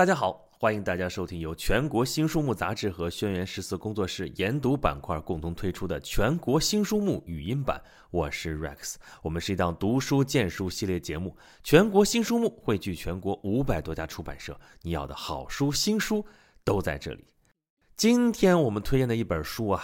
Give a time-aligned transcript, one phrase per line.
[0.00, 7.78] 大家好，欢迎大家收听由全国新书目杂志和轩辕十四工作室研读板块共同推出的全国新书目语音版。
[8.10, 11.36] 我是 Rex，我们是一档读书荐书系列节目。
[11.62, 16.24] 全国新书目汇聚全国五百多家出版社，你要的好书、新书
[16.64, 17.22] 都在这里。
[17.94, 19.82] 今天我们推荐的一本书啊，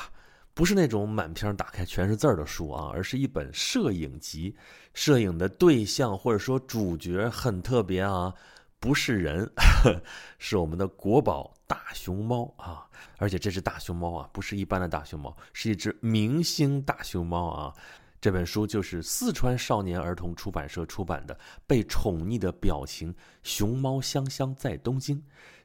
[0.54, 4.56] 不是那种满篇打开全是字儿的书啊，而是一本摄影集。
[4.94, 8.32] 摄影的对象或者说主角很特别啊。
[8.78, 9.50] 不是人，
[10.38, 12.86] 是我们的国宝大熊猫啊！
[13.18, 17.74] 而且这只大熊猫啊，不是一般的大熊猫，是一只明星大熊猫啊！
[18.20, 21.34] 这本书就是四川少年儿童出版社出版的
[21.66, 25.16] 《被宠溺的表情：熊猫香香在东京》。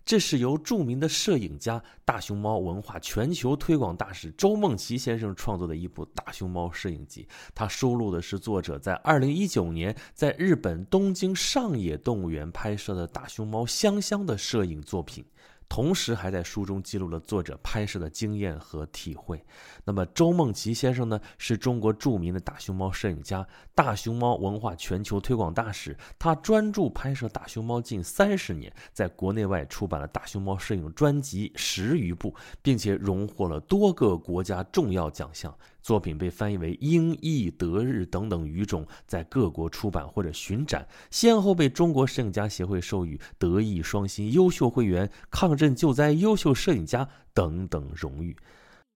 [0.03, 7.27] 这是由著名的摄影家、大熊猫文化全球推广大使周梦琪先生创作的一部大熊猫摄影集。
[7.53, 15.23] 它收录的是作者在2019年在日本东京上野动物园拍摄的大熊猫香香的摄影作品。
[15.71, 19.41] 同时还在书中记录了作者拍摄的经验和体会。
[19.85, 25.95] 那么周梦琪先生呢，是中国著名的大熊猫摄影家、大熊猫文化全球推广大使。
[26.19, 35.55] 他专注拍摄大熊猫近三十年，在国内外出版了大熊猫摄影专辑十余部，并且荣获了多个国家重要奖项。
[35.81, 48.35] 作品被翻译为英、意、德、日等等语种，在各国出版或者巡展，先后被中国摄影家协会授予德艺双馨优秀会员、抗震救灾优秀摄影家等等荣誉。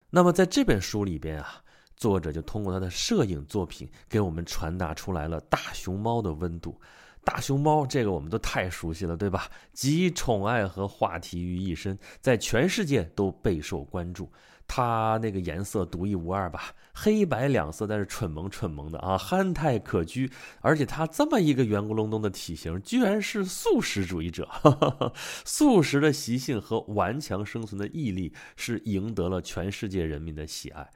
[0.10, 1.62] 那么在这本书里边啊，
[1.96, 6.76] 作者就通过他的摄影作品，给我们传达出来了大熊猫的温度。
[7.24, 9.48] 大熊猫这个我们都太熟悉了，对吧？
[9.74, 14.28] 集宠爱和话题于一身，在全世界都备受关注。
[14.68, 20.32] 它那个颜色独一无二吧，黑白两色，但是蠢萌蠢萌的啊，憨态可掬。
[20.62, 24.50] 而且它这么一个圆咕隆咚的体型，居然是素食主义者。
[25.46, 30.90] 素食的习性和顽强生存的毅力，是赢得了全世界人民的喜爱。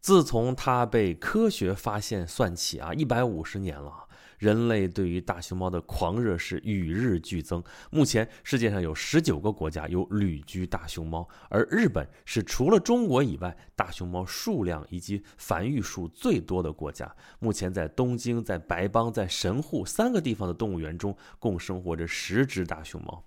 [0.00, 4.08] 自从它被科学发现算起啊，一百五十年了。
[4.42, 7.62] 人类对于大熊猫的狂热是与日俱增。
[7.92, 17.14] 目前世界上有十九个国家有旅居大熊猫，而日本是除了中国以外大熊猫数量以及繁育数最多的国家。
[17.38, 23.24] 目前在东京、在白邦、在神户三个地方的动物园中，共生活着十只大熊猫。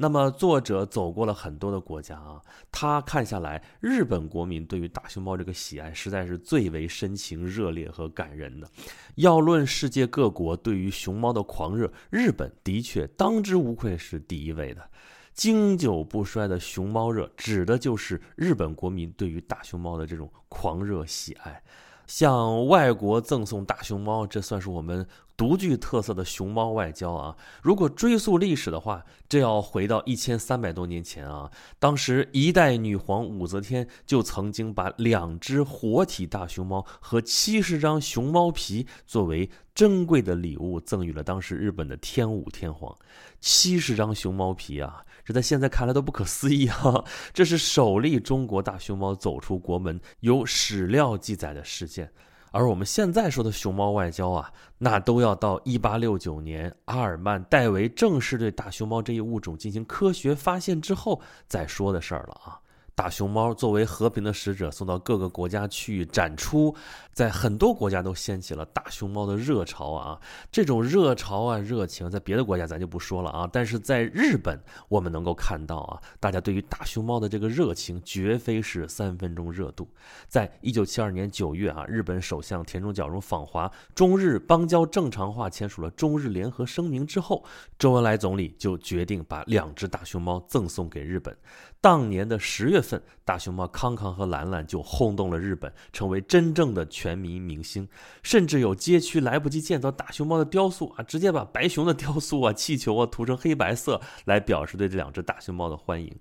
[0.00, 8.70] 那么，作者走过了很多的国家啊，他看下来，日本国民对于大熊猫这个喜爱实在是最为深情、热烈和感人的。
[9.16, 14.88] 要论世界各国对于熊猫的狂热，日本的确当之无愧是第一位的。
[15.34, 21.60] 经久不衰的熊猫热，指的就是日本国民对于大熊猫的这种狂热喜爱。
[22.06, 25.06] 向外国赠送大熊猫，这算是我们
[25.38, 27.36] 独具特色的熊猫外交啊！
[27.62, 31.48] 如果追溯历史的话，这要回到一千三百多年前啊。
[31.78, 42.92] 当时一代女皇武则天就曾经把两只活体大熊猫和七十张熊猫皮作为珍贵的礼物赠予了当时日本的天武天皇。
[43.38, 45.04] 七十张熊猫皮啊！
[45.24, 47.04] 这在现在看来都不可思议啊！
[47.32, 52.10] 这是首例中国大熊猫走出国门有史料记载的事件，
[52.50, 62.60] 而我们现在说的熊猫外交啊，那都要到一八六九年阿尔曼·戴维正式对大熊猫这一物种进行科学发现之后再说的事儿了啊。
[62.98, 66.74] 大熊猫作为和平的使者送到各个国家去展出，
[67.12, 70.20] 在很多国家都掀起了大熊猫的热潮啊！
[70.50, 73.48] 这种热潮啊、热情，在别的国家咱就不说了啊。
[73.52, 79.88] 但是在日本，我们能够看到啊，大家对于大熊猫的这个热情绝非是三分钟热度。
[80.26, 87.44] 在一九七二年九月啊，日本首相田中角荣访华，中日邦交正常化签署了中日联合声明之后，
[87.78, 91.36] 周恩来总理就决定把两只大熊猫赠送给日本。
[91.80, 97.88] 当年的十月份，大熊猫康康和兰兰就轰动了日本，成为真正的全民明星。
[98.20, 106.12] 甚至有街区来不及建造大熊猫的雕塑啊，直接把白熊的雕塑啊、气球啊涂成黑白色，来表示对这两只大熊猫的欢迎。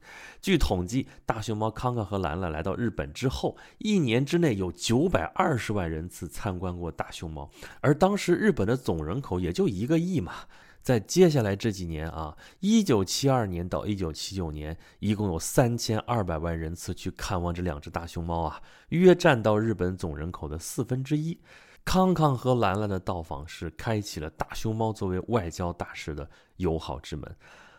[0.42, 7.50] 据统计，大熊猫康康和兰兰来到日本之后，一年之内有九百二十万人次参观过大熊猫，
[7.82, 10.34] 而当时日本的总人口也就一个亿嘛。
[10.88, 21.38] 在接下来这几年啊，一九七二年到一九七九年，一共有三千二百万人次去看望这两只大熊猫啊，约占到日本总人口的四分之一。
[21.84, 27.36] 康康和兰兰的到访是开启了大熊猫作为外交大使的友好之门。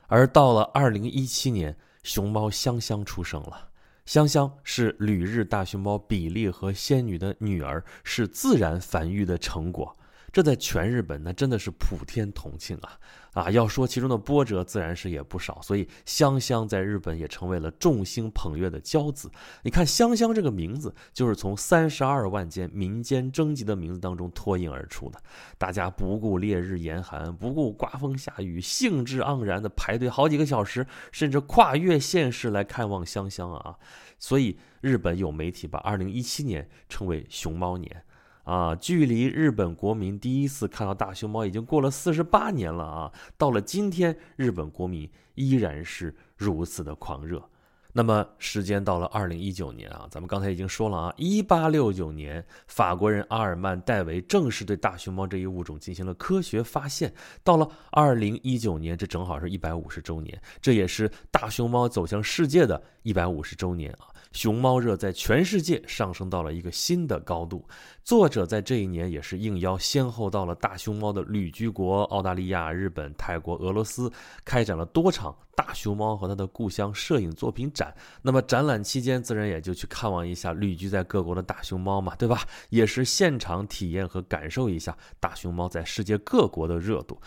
[0.06, 3.70] 而到了二零一七年，熊猫香香出生了。
[4.04, 9.96] 香香是旅日大熊猫比利和仙女的女儿，是自然繁育的成果。
[10.32, 12.98] 这在全日本那真的是普天同庆啊！
[13.34, 15.60] 啊，要说其中的波折，自然是也不少。
[15.62, 19.30] 所以香香在日本也成为了众星捧月的骄子。
[19.62, 25.20] 你看香香这个名字，就是从三十二万件民间征集的名字当中脱颖而出的。
[25.56, 33.76] 大家不顾烈日严寒，不顾刮风下雨，兴致盎然的排队好几个小时，甚至跨越县市来看望香香啊！
[34.18, 38.04] 所以日本有媒体把二零一七年称为熊猫年。
[38.48, 43.12] 啊，距离日本国民第一次看到大熊猫已经过了四十八年了啊！
[43.36, 47.46] 到了今天，日本国民依然是如此的狂热。
[47.92, 57.12] 那么，时间到了二零一九年啊，咱们刚才已经说了啊，一八六九年，法国人阿尔曼·戴维正式对大熊猫这一物种进行了科学发现。
[57.44, 64.08] 到了二零一九年，这正好是一百五十周年，这也是大熊猫走向世界的一百五十周年啊！
[64.32, 67.66] 熊猫热在全世界上升到了一个新的高度。
[68.04, 74.10] 作者在这一年也是应邀先后到了大熊猫的旅居国澳大利亚、日本、泰国、俄罗斯，
[74.44, 77.94] 开展了多场大熊猫和它的故乡摄影作品展。
[78.22, 82.42] 那么展览期间，自然也就去看望一下旅居在各国的大熊猫嘛，对吧？
[82.70, 87.20] 也是现场体验和感受一下大熊猫在世界各国的热度。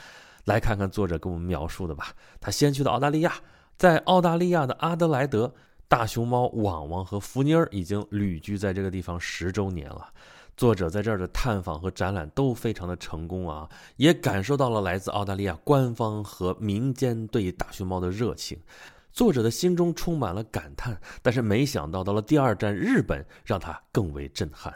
[0.46, 2.14] 来看看作者给我们描述的吧。
[2.40, 3.34] 他先去的澳大利亚，
[3.78, 5.54] 在澳大利亚的阿德莱德。
[5.92, 10.08] 大熊猫网网和福妮儿已经旅居在这个地方十周年了。
[10.56, 13.68] 作者在这儿的探访和展览都非常的成功啊，
[13.98, 18.58] 也感受到了来自澳大利亚官方和民间对大熊猫的热情。
[19.12, 24.74] 作者的心中充满了感叹，但是没想到到了第二站日本，让他更为震撼。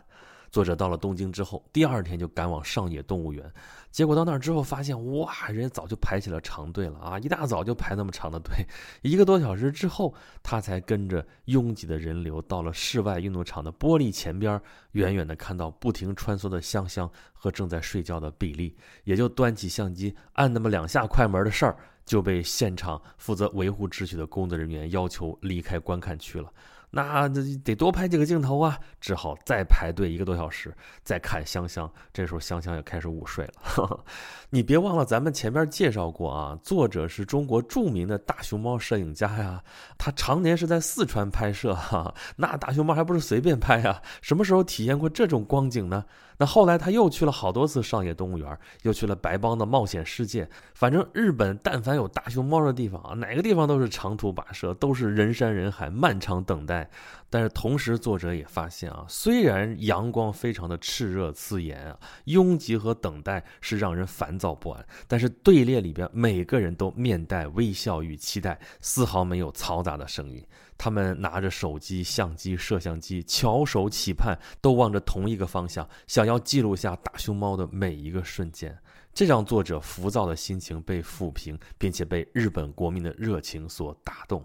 [0.56, 3.44] 作者到了东京之后，第二天就赶往上野动物园。
[3.92, 7.20] 结果到那儿之后，发现哇，人家早就排起了长队了啊！
[7.20, 8.66] 一大早就排那么长的队，
[9.02, 14.58] 一个多小时之后，他才跟着拥挤的人流到了室外运动场的玻璃前边，
[14.94, 21.76] 远远的看到不停穿梭的香香和正在睡觉的比利，也就端起相机按那么两下快门的事儿，
[22.06, 26.50] 就被现场负责维护秩序的工作人员要求离开观看区了。
[26.92, 27.28] 那
[27.64, 30.74] 得多拍几个镜头啊，只好再排队一个多小时，
[31.04, 31.92] 再看香香。
[32.14, 34.06] 这时候香香也开始午睡了。
[34.50, 39.62] 你别忘了，咱们前面介绍过啊，作者是中国著名的大熊猫摄影家呀，
[39.98, 44.02] 他常年是在四川拍摄哈，那大熊猫还不是随便拍呀？
[44.22, 46.06] 什么时候体验过这种光景呢？
[46.38, 50.48] 那后来他又去了好多次上野动物园，又去了白邦的冒险世界。
[50.74, 56.85] 反正日本但凡有大熊猫的地方啊，哪个地方都是长途跋涉，都是人山人海，漫长等待。
[57.30, 70.46] 但是同时，作者也发现啊，虽然阳光非常的炽热刺眼啊，拥挤和等待是让人烦躁不安，但是队列里边每个人都面带微笑与期待，丝毫没有嘈杂的声音。
[70.78, 78.78] 他们拿着手机、相机、摄像机，翘首企盼，都望着同一个方向，想要记录下大熊猫的每一个瞬间。
[79.14, 84.44] 这让作者浮躁的心情被抚平，并且被日本国民的热情所打动。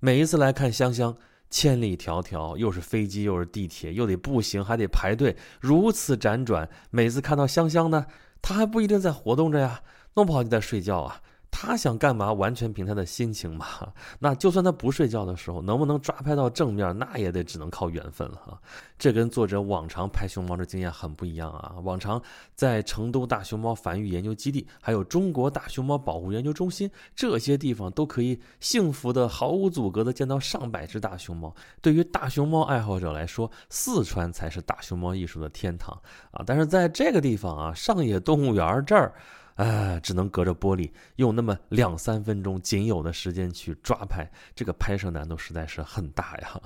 [0.00, 1.16] 每一次来看香香，
[1.50, 6.68] 千里迢迢，又是飞机，又是地铁，又得步行，还得排队，如此辗转。
[6.90, 8.06] 每次看到香香呢，
[8.40, 9.82] 他还不一定在活动着呀，
[10.14, 11.20] 弄不好就在睡觉啊。
[11.50, 13.66] 他想干嘛，完全凭他的心情嘛。
[14.20, 18.58] 那就算他不睡觉的时候，能不能抓拍到正面，那也得只能靠缘分了哈。
[18.98, 21.74] 这跟作者往常拍熊猫的经验很不一样啊。
[21.82, 22.22] 往常
[22.54, 31.54] 在成都大熊猫繁育研究基地，还有中国大熊猫保护研究中心这些地方，都可以幸福的、毫无阻隔的见到上百只大熊猫。
[31.82, 36.44] 对于大熊猫爱好者来说，四川才是大熊猫艺术的天堂啊。
[36.46, 39.12] 但是在这个地方啊，上野动物园这儿。
[39.56, 46.60] 哎，只能隔着玻璃用那么两三分钟仅有的时间去抓拍，这个拍摄难度实在是很大呀！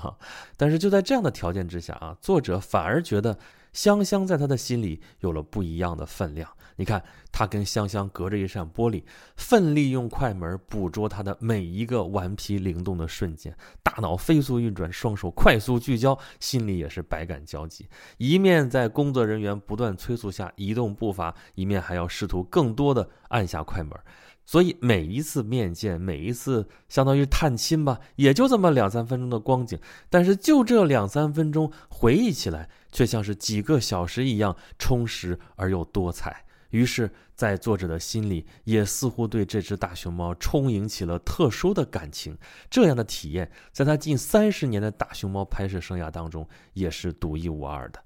[0.57, 3.39] 但是就在这样的条件之下啊，作者反而觉得。
[3.75, 6.49] 香香在他的心里有了不一样的分量。
[6.77, 7.01] 你看，
[7.31, 9.05] 他跟香香隔着一扇玻璃，
[9.37, 17.87] 奋力用快门捕捉他的每一个顽皮灵动的瞬间，大脑飞速运转，双手快速聚焦，心里也是百感交集。
[18.17, 23.93] 一面在工作人员不断催促下移动步伐，一面还要试图更多的按下快门。
[24.47, 29.79] 所以每一次面见，每一次相当于探亲吧，也就这么两三分钟的光景。
[30.11, 36.45] 但是就这两三分钟，回忆起来却像是几个小时一样充实而又多彩。
[36.71, 42.37] 于是，在作者的心里，也似乎对这只大熊猫充盈起了特殊的感情。
[42.69, 47.99] 这样的体验，在他近三十年的大熊猫拍摄生涯当中，也是独一无二的。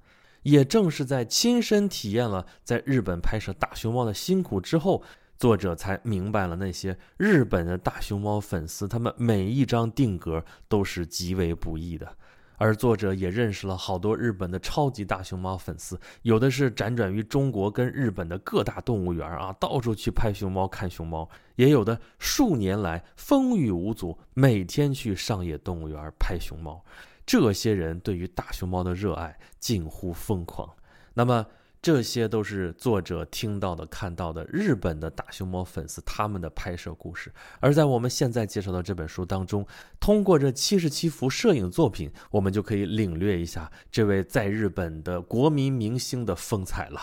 [0.43, 5.03] 也正是在亲身体验了在日本拍摄大熊猫的辛苦之后。
[5.39, 12.09] 作者才明白了那些日本的大熊猫粉丝，他们每一张定格都是极为不易的。
[12.57, 26.85] 而作者也认识了好多日本的超级大熊猫粉丝，有的是辗转于中国跟日本的各大动物园啊，到处去拍熊猫、看熊猫；也有的数年来风雨无阻，每天去上野动物园拍熊猫。
[27.25, 30.69] 这些人对于大熊猫的热爱近乎疯狂。
[31.15, 31.47] 那么，
[31.81, 37.33] 这些都是作者听到的、看到的日本的大熊猫粉丝他们的拍摄故事。
[37.61, 39.65] 而在我们现在介绍的这本书当中，
[40.01, 47.01] 通过这七十七幅摄影作品，我们就可以领略一下这位在日本的国民明星的风采了。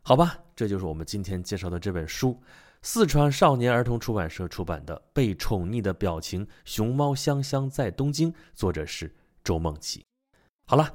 [0.00, 2.40] 好吧，这就是我们今天介绍的这本书，
[2.80, 10.02] 四川少年儿童出版社出版的《被宠溺的表情：熊猫香香在东京》，作者是周梦琪。
[10.64, 10.94] 好了。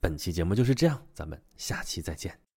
[0.00, 2.47] 本期节目就是这样，咱们下期再见。